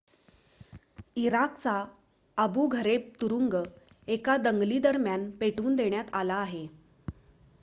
इराकचा 1.15 1.73
Abu 2.37 2.65
Ghraib 2.69 3.11
तुरुंग 3.21 3.53
एका 4.07 4.37
दंगलीदरम्यान 4.39 5.29
पेटवून 5.39 5.75
देण्यात 5.75 6.13
आला 6.13 6.35
आहे 6.37 6.67